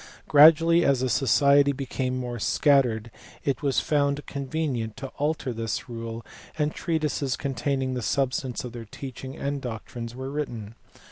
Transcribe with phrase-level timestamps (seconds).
[0.27, 3.11] Gradually, as the society became more scattered,
[3.45, 6.25] it was found convenient to alter this rule,
[6.57, 10.73] and treatises containing the substance of their teach ing and doctrines were written.